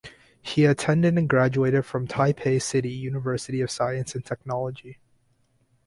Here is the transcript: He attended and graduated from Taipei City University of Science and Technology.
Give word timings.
He 0.41 0.65
attended 0.65 1.15
and 1.15 1.29
graduated 1.29 1.85
from 1.85 2.07
Taipei 2.07 2.59
City 2.59 2.89
University 2.89 3.61
of 3.61 3.69
Science 3.69 4.15
and 4.15 4.25
Technology. 4.25 4.97